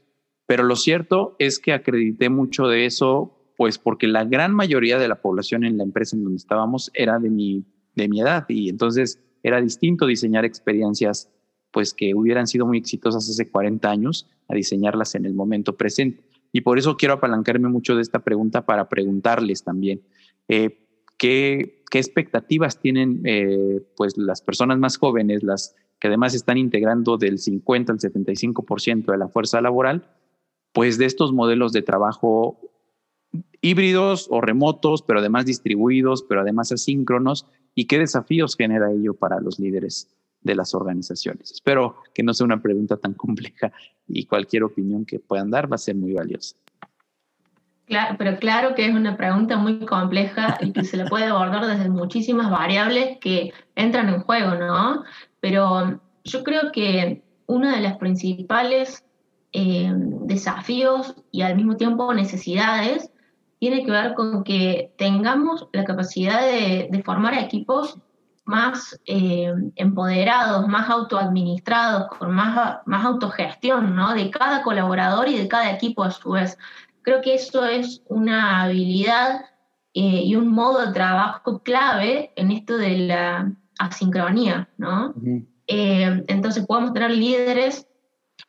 [0.48, 5.08] Pero lo cierto es que acredité mucho de eso, pues porque la gran mayoría de
[5.08, 8.70] la población en la empresa en donde estábamos era de mi, de mi edad y
[8.70, 11.32] entonces era distinto diseñar experiencias
[11.76, 16.24] pues que hubieran sido muy exitosas hace 40 años a diseñarlas en el momento presente.
[16.54, 20.00] Y por eso quiero apalancarme mucho de esta pregunta para preguntarles también
[20.48, 26.58] eh, ¿qué, qué, expectativas tienen eh, pues las personas más jóvenes, las que además están
[26.58, 30.08] integrando del 50 al 75% de la fuerza laboral,
[30.72, 32.58] pues de estos modelos de trabajo
[33.60, 39.42] híbridos o remotos, pero además distribuidos, pero además asíncronos, y qué desafíos genera ello para
[39.42, 41.52] los líderes de las organizaciones.
[41.52, 43.74] Espero que no sea una pregunta tan compleja
[44.08, 46.56] y cualquier opinión que puedan dar va a ser muy valiosa.
[47.88, 51.68] Claro, pero claro que es una pregunta muy compleja y que se le puede abordar
[51.68, 55.04] desde muchísimas variables que entran en juego, ¿no?
[55.40, 59.04] Pero yo creo que una de las principales
[59.54, 63.12] eh, desafíos y al mismo tiempo necesidades
[63.60, 67.98] tiene que ver con que tengamos la capacidad de, formar equipos
[68.46, 74.14] más eh, empoderados, más autoadministrados, con más, más autogestión ¿no?
[74.14, 76.58] de cada colaborador y de cada equipo a su vez.
[77.02, 79.46] Creo que eso es una habilidad
[79.94, 84.70] eh, y un modo de trabajo clave en esto de la asincronía.
[84.78, 85.14] ¿no?
[85.68, 87.88] entonces podemos tener líderes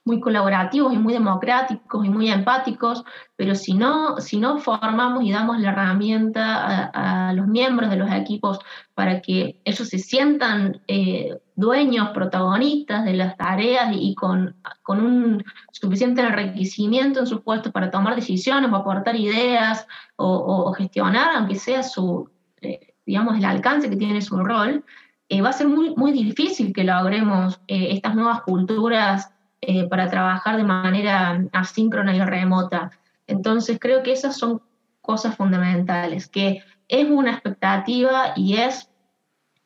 [0.06, 5.32] muy colaborativos y muy democráticos y muy empáticos, pero si no, si no formamos y
[5.32, 8.60] damos la herramienta a, los miembros de los equipos
[8.94, 15.44] para que ellos se sientan eh, dueños, protagonistas de las tareas y, con, con, un
[15.72, 21.82] suficiente enriquecimiento en sus puestos para tomar decisiones o aportar ideas o, gestionar, aunque sea
[21.82, 24.84] su, eh, digamos, el alcance que tiene su rol,
[25.28, 29.32] eh, va a ser muy, muy difícil que logremos estas nuevas culturas
[29.68, 32.92] eh, para trabajar de manera asíncrona y remota.
[33.26, 34.62] Entonces creo que esas son
[35.00, 38.88] cosas fundamentales, que es una expectativa y es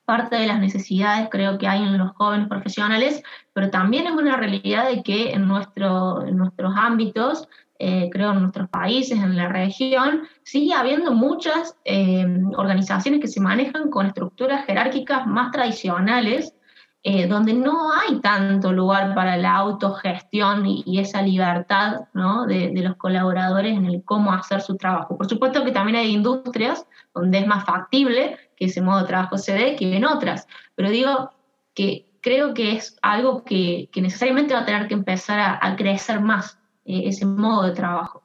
[0.07, 4.39] parte de las necesidades creo que hay en los jóvenes profesionales, pero también es una
[4.39, 7.47] realidad de que en, nuestro, en nuestros ámbitos,
[7.79, 13.41] eh, creo en nuestros países, en la región, sigue habiendo muchas eh, organizaciones que se
[13.43, 16.55] manejan con estructuras jerárquicas más tradicionales
[17.03, 22.03] eh, donde no hay tanto lugar para la autogestión y, esa libertad
[22.47, 25.17] de, los colaboradores en el cómo hacer su trabajo.
[25.17, 29.39] Por supuesto que también hay industrias donde es más factible que ese modo de trabajo
[29.39, 31.31] se dé que en otras, pero digo
[31.73, 36.59] que creo que es algo que, necesariamente va a tener que empezar a, crecer más,
[36.85, 38.23] eh, ese modo de trabajo.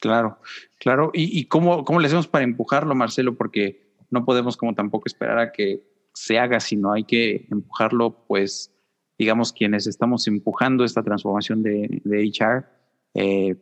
[0.00, 0.38] Claro,
[0.78, 1.10] claro.
[1.12, 3.36] ¿Y, y cómo, cómo le hacemos para empujarlo, Marcelo?
[3.36, 5.89] Porque no podemos como tampoco esperar a que
[6.20, 8.70] se haga, sino hay que empujarlo, pues,
[9.18, 12.66] digamos, quienes estamos empujando esta transformación de, de HR
[13.14, 13.56] eh,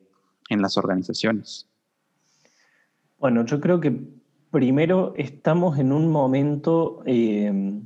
[0.49, 1.69] en las organizaciones.
[3.17, 3.97] Bueno, yo creo que
[4.51, 7.81] primero estamos en un momento eh,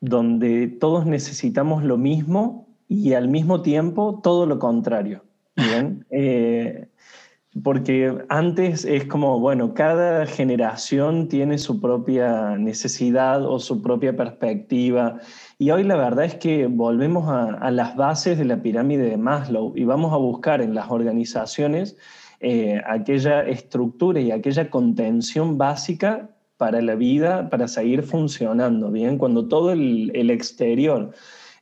[0.00, 5.24] donde todos necesitamos lo mismo y al mismo tiempo todo lo contrario.
[5.56, 6.06] Bien.
[6.16, 6.88] Eh,
[7.62, 15.20] porque antes es como, bueno, cada generación tiene su propia necesidad o su propia perspectiva.
[15.58, 19.72] Y hoy la verdad es que volvemos a, las bases de la pirámide de Maslow
[19.76, 21.96] y vamos a buscar en las organizaciones
[22.40, 29.16] eh, aquella estructura y aquella contención básica para la vida, para seguir funcionando, ¿bien?
[29.16, 31.12] Cuando todo el, exterior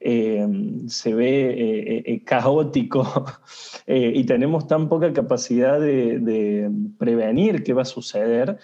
[0.03, 3.25] se ve caótico
[3.87, 8.59] y tenemos tan poca capacidad de prevenir qué va a suceder,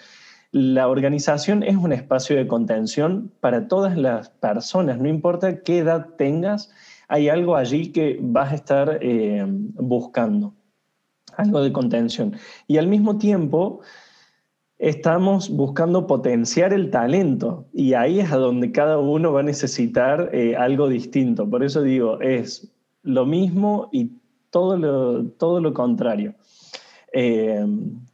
[0.51, 6.07] la organización es un espacio de contención para todas las personas, no importa qué edad
[6.17, 6.71] tengas,
[7.07, 10.55] hay algo allí que vas a estar eh, buscando,
[11.37, 12.35] algo de contención.
[12.65, 13.81] Y al mismo tiempo
[14.79, 20.29] estamos buscando potenciar el talento y ahí es a donde cada uno va a necesitar
[20.33, 21.47] eh, algo distinto.
[21.49, 22.71] Por eso digo, es
[23.03, 24.13] lo mismo y
[24.49, 26.33] todo lo, todo lo contrario.
[27.11, 27.65] Eh,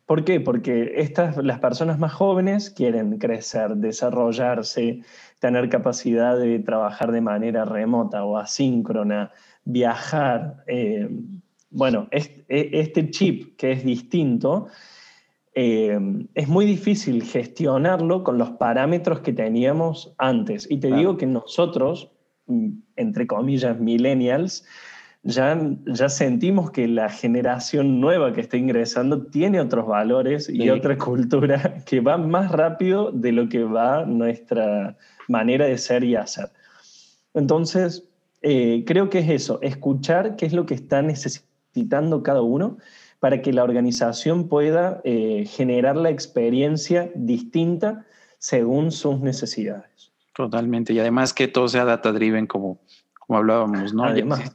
[0.08, 0.39] ¿Por qué?
[0.39, 5.01] Porque estas, las personas más jóvenes quieren crecer, desarrollarse,
[5.39, 9.32] tener capacidad de trabajar de manera remota o asíncrona,
[9.63, 10.63] viajar.
[10.67, 11.10] Eh,
[11.69, 14.67] bueno, e, este chip que es distinto,
[15.58, 15.98] eh,
[16.34, 20.68] es muy difícil gestionarlo con los parámetros que teníamos antes.
[20.70, 22.12] Y te digo que nosotros,
[22.48, 24.65] mm, entre comillas, millennials,
[25.24, 30.98] ya, ya sentimos que la generación nueva que está ingresando tiene otros valores y otra
[30.98, 34.98] cultura que va más rápido de lo que va nuestra
[35.30, 36.50] manera de ser y hacer.
[37.34, 38.08] Entonces,
[38.41, 42.78] eh, creo que es eso, escuchar qué es lo que está necesitando cada uno
[43.19, 48.06] para que la organización pueda eh, generar la experiencia distinta
[48.38, 50.12] según sus necesidades.
[50.36, 52.80] Totalmente, y además que todo sea data driven como,
[53.19, 54.04] como hablábamos, ¿no?
[54.04, 54.54] Además,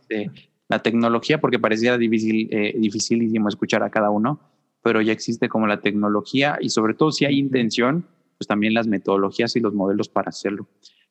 [0.69, 4.41] la tecnología, porque parecía difícil, eh, dificilísimo escuchar a cada uno,
[4.83, 8.07] pero ya existe como la tecnología y sobre todo si hay intención,
[8.39, 10.69] pues también las metodologías y los modelos para hacerlo.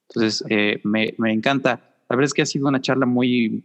[0.07, 1.81] Entonces, eh, me, me, encanta.
[2.09, 3.63] La verdad es que ha sido una charla muy,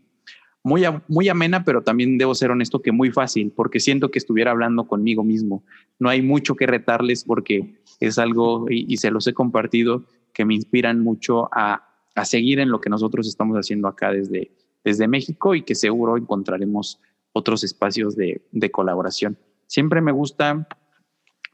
[0.64, 4.50] muy, muy amena, pero también debo ser honesto que muy fácil, porque siento que estuviera
[4.50, 5.62] hablando conmigo mismo.
[6.00, 10.54] No hay mucho que retarles porque es algo, y, se los he compartido, que me
[10.54, 14.50] inspiran mucho a, a seguir en lo que nosotros estamos haciendo acá desde,
[14.84, 17.00] desde México y que seguro encontraremos
[17.32, 19.36] otros espacios de, colaboración.
[19.66, 20.68] Siempre me gusta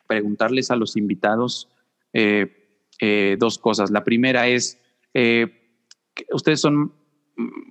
[0.06, 1.68] preguntarles a los invitados
[2.12, 3.90] eh, eh, dos cosas.
[3.90, 4.78] La primera es,
[5.14, 5.46] eh,
[6.32, 6.92] ustedes son,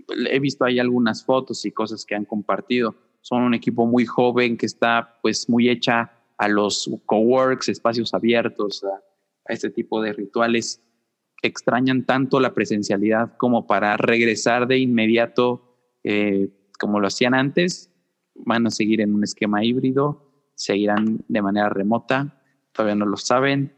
[0.09, 4.57] he visto ahí algunas fotos y cosas que han compartido, son un equipo muy joven
[4.57, 10.81] que está pues muy hecha a los coworks, espacios abiertos, a este tipo de rituales.
[11.41, 15.69] Extrañan tanto la presencialidad como para regresar de inmediato
[16.03, 17.91] eh, como lo hacían antes,
[18.35, 22.41] van a seguir en un esquema híbrido, seguirán de manera remota,
[22.71, 23.73] todavía no lo saben.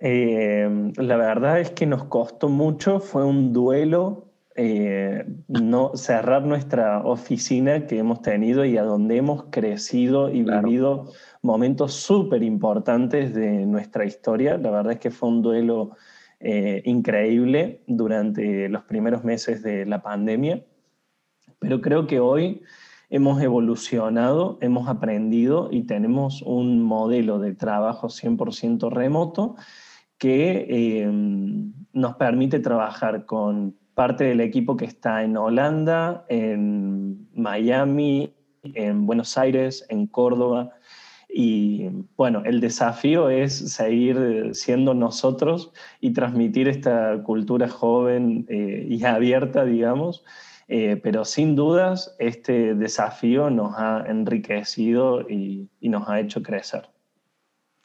[0.00, 7.04] Eh, la verdad es que nos costó mucho, fue un duelo eh, no cerrar nuestra
[7.04, 13.66] oficina que hemos tenido y a donde hemos crecido y vivido momentos súper importantes de
[13.66, 14.56] nuestra historia.
[14.56, 15.90] La verdad es que fue un duelo
[16.40, 20.64] eh, increíble durante los primeros meses de la pandemia,
[21.58, 22.62] pero creo que hoy
[23.10, 29.56] hemos evolucionado, hemos aprendido y tenemos un modelo de trabajo 100% remoto
[30.18, 31.10] que eh,
[31.92, 39.38] nos permite trabajar con parte del equipo que está en Holanda, en Miami, en Buenos
[39.38, 40.74] Aires, en Córdoba,
[41.28, 49.02] y bueno, el desafío es seguir siendo nosotros y transmitir esta cultura joven eh, y
[49.04, 50.24] abierta, digamos.
[50.68, 56.90] Eh, pero sin dudas, este desafío nos ha enriquecido y, nos ha hecho crecer.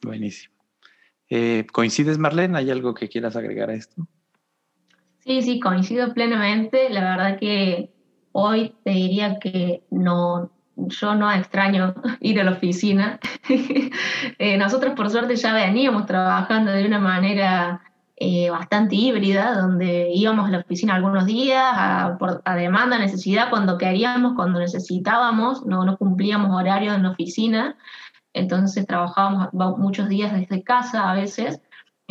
[0.02, 0.54] Buenísimo.
[1.30, 2.58] Eh, ¿Coincides, Marlene?
[2.58, 4.06] ¿Hay algo que quieras agregar a esto?
[5.24, 6.90] Sí, sí, coincido plenamente.
[6.90, 7.92] La verdad que
[8.32, 13.20] hoy te diría que no, yo no extraño ir a la oficina.
[14.38, 17.82] Eh, nosotros por suerte ya veníamos trabajando de una manera
[18.16, 22.16] eh, bastante híbrida, donde íbamos a la oficina algunos días a,
[22.56, 27.76] demanda, necesidad, cuando queríamos, cuando necesitábamos, no, no cumplíamos horario en la oficina,
[28.32, 31.60] entonces trabajábamos muchos días desde casa a veces.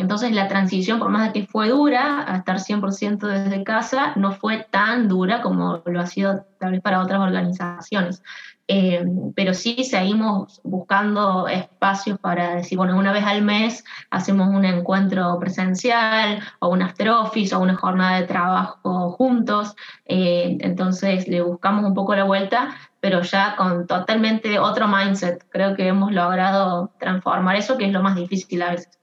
[0.02, 4.32] Entonces la transición, por más de que fue dura, a estar 100% desde casa, no
[4.32, 8.20] fue tan dura como lo ha sido tal vez para otras organizaciones.
[8.66, 9.04] Eh,
[9.36, 15.38] pero sí seguimos buscando espacios para decir, bueno, una vez al mes hacemos un encuentro
[15.38, 19.76] presencial o un after office o una jornada de trabajo juntos.
[20.06, 25.44] Eh, entonces le buscamos un poco la vuelta, pero ya con totalmente otro mindset.
[25.48, 29.01] Creo que hemos logrado transformar eso, que es lo más difícil a veces.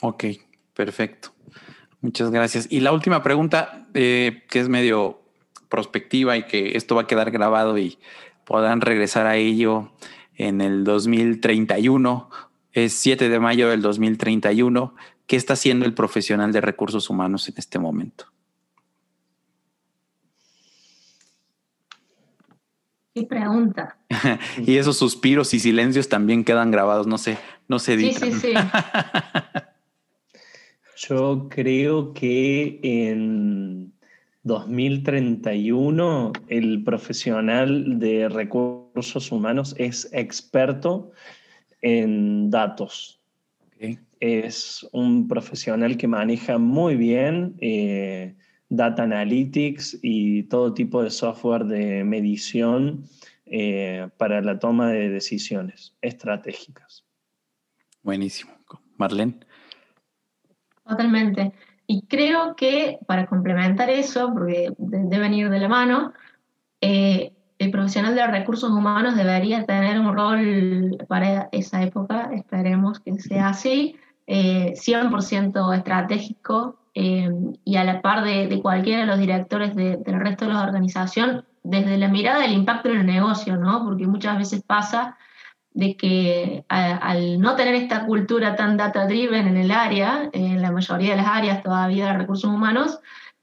[0.00, 0.24] Ok,
[0.74, 1.32] perfecto.
[2.00, 2.68] Muchas gracias.
[2.70, 5.20] Y la última pregunta, eh, que es medio
[5.68, 7.98] prospectiva y que esto va a quedar grabado y
[8.44, 9.92] podrán regresar a ello
[10.36, 12.30] en el 2031.
[12.72, 14.94] Es 7 de mayo del 2031.
[15.26, 18.26] ¿Qué está haciendo el profesional de recursos humanos en este momento?
[23.14, 23.98] Qué pregunta.
[24.58, 27.36] y esos suspiros y silencios también quedan grabados, no sé,
[27.66, 28.32] no se editan.
[28.32, 28.54] Sí, sí, sí.
[30.98, 33.92] Yo creo que en
[34.42, 41.12] 2031 el profesional de recursos humanos es experto
[41.82, 43.20] en datos.
[44.18, 48.34] Es un profesional que maneja muy bien eh,
[48.68, 53.04] data analytics y todo tipo de software de medición
[53.46, 57.04] eh, para la toma de decisiones estratégicas.
[58.02, 58.58] Buenísimo.
[58.96, 59.38] Marlene.
[60.88, 61.52] Totalmente.
[61.86, 66.12] Y creo que para complementar eso, porque deben ir de la mano,
[66.80, 73.18] eh, el profesional de recursos humanos debería tener un rol para esa época, esperemos que
[73.18, 77.30] sea así, 100% eh, estratégico eh,
[77.64, 81.98] y a la par de, cualquiera de los directores del resto de la organización, desde
[81.98, 83.84] la mirada del impacto en el negocio, ¿no?
[83.84, 85.16] Porque muchas veces pasa
[85.78, 90.72] de que al no tener esta cultura tan data driven en el área, en la
[90.72, 92.98] mayoría de las áreas todavía de recursos humanos,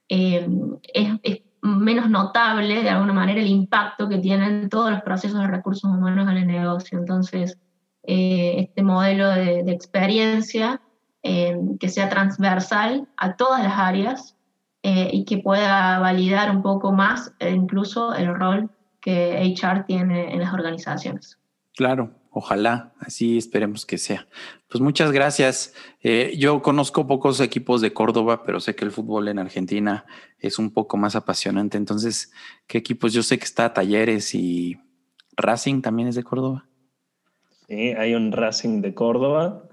[0.10, 0.46] eh,
[0.94, 5.90] es, menos notable de alguna manera el impacto que tienen todos los procesos de recursos
[5.90, 7.00] humanos en el negocio.
[7.00, 7.58] Entonces,
[8.04, 10.82] eh, este modelo de, experiencia
[11.24, 14.36] eh, que sea transversal a todas las áreas
[14.84, 18.70] y que pueda validar un poco más incluso el rol
[19.02, 21.40] que HR tiene en las organizaciones.
[21.76, 24.28] Claro, Ojalá, así esperemos que sea.
[24.68, 25.74] Pues muchas gracias.
[26.02, 30.04] Eh, yo conozco pocos equipos de Córdoba, pero sé que el fútbol en Argentina
[30.40, 31.78] es un poco más apasionante.
[31.78, 32.34] Entonces,
[32.68, 33.14] ¿qué equipos?
[33.14, 34.78] Yo sé que está Talleres y
[35.38, 36.66] Racing también es de Córdoba.
[37.70, 39.70] Sí, hay un Racing de Córdoba,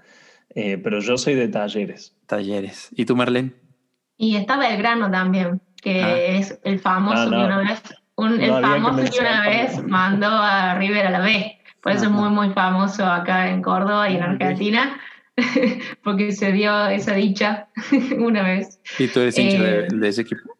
[0.55, 2.15] eh, pero yo soy de Talleres.
[2.27, 2.87] Talleres.
[2.91, 3.51] ¿Y tú, Marlene?
[4.15, 6.17] Y está Belgrano también, que ah.
[6.17, 7.81] es el famoso que una vez,
[8.39, 11.59] el famoso que una vez mandó a River a la B.
[11.83, 14.97] Por eso es muy, muy famoso acá en Córdoba y en Argentina,
[16.03, 17.67] porque se dio esa dicha
[18.17, 18.79] una vez.
[18.97, 20.55] ¿Y tú eres hincha de, eh, ese equipo?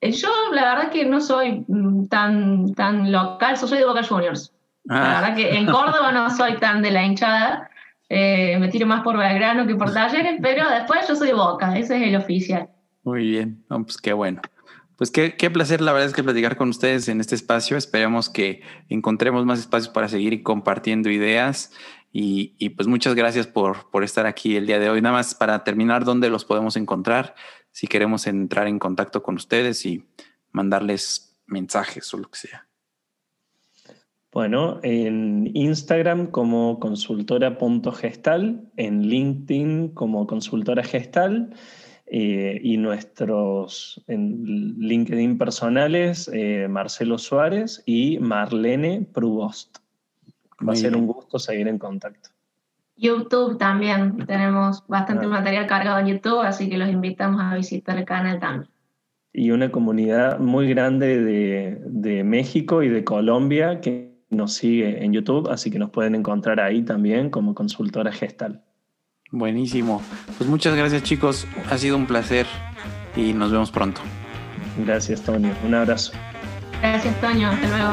[0.00, 4.52] Eh, yo la verdad que no soy mm, tan, tan local, soy de Boca Juniors.
[4.86, 5.20] La ah.
[5.20, 7.70] verdad que en Córdoba no soy tan de la hinchada,
[8.08, 11.78] eh, me tiro más por Belgrano que por Talleres, pero después yo soy de Boca,
[11.78, 12.68] ese es el oficial.
[13.04, 14.42] Muy bien, pues qué bueno.
[14.96, 17.76] Pues qué, placer, la verdad es que platicar con ustedes en este espacio.
[17.76, 21.72] Esperamos que encontremos más espacios para seguir compartiendo ideas.
[22.12, 25.02] Y, pues muchas gracias por, por estar aquí el día de hoy.
[25.02, 27.34] Nada más para terminar, ¿dónde los podemos encontrar?
[27.72, 30.04] Si queremos entrar en contacto con ustedes y
[30.52, 32.68] mandarles mensajes o lo que sea.
[34.30, 41.54] Bueno, en Instagram como consultora.gestal, en LinkedIn como consultora gestal
[42.06, 44.44] eh, y nuestros en
[44.78, 49.78] LinkedIn personales, eh, Marcelo Suárez y Marlene Prubost.
[50.66, 52.30] Va a ser un gusto seguir en contacto.
[52.96, 55.28] YouTube también, tenemos bastante ah.
[55.28, 58.70] material cargado en YouTube, así que los invitamos a visitar el canal también.
[59.32, 65.12] Y una comunidad muy grande de, de México y de Colombia que nos sigue en
[65.12, 68.62] YouTube, así que nos pueden encontrar ahí también como consultora gestal.
[69.34, 70.00] Buenísimo.
[70.38, 71.48] Pues muchas gracias chicos.
[71.68, 72.46] Ha sido un placer
[73.16, 74.00] y nos vemos pronto.
[74.78, 75.52] Gracias, Toño.
[75.66, 76.12] Un abrazo.
[76.80, 77.50] Gracias, Toño.
[77.50, 77.92] Hasta luego.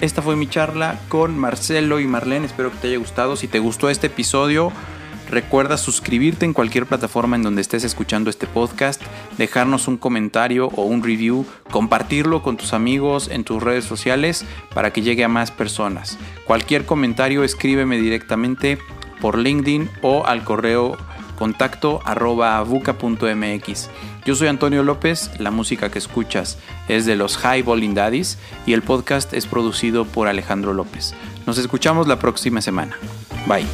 [0.00, 2.46] Esta fue mi charla con Marcelo y Marlene.
[2.46, 3.34] Espero que te haya gustado.
[3.34, 4.72] Si te gustó este episodio,
[5.32, 9.00] Recuerda suscribirte en cualquier plataforma en donde estés escuchando este podcast,
[9.38, 14.92] dejarnos un comentario o un review, compartirlo con tus amigos en tus redes sociales para
[14.92, 16.18] que llegue a más personas.
[16.46, 18.78] Cualquier comentario escríbeme directamente
[19.20, 20.96] por LinkedIn o al correo
[21.38, 22.00] contacto.
[24.24, 26.58] Yo soy Antonio López, la música que escuchas
[26.88, 31.14] es de los High Bowling Daddies y el podcast es producido por Alejandro López.
[31.46, 32.96] Nos escuchamos la próxima semana.
[33.48, 33.66] Bye.